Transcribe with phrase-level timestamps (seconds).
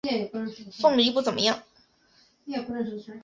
[0.79, 1.61] 凤梨不怎么样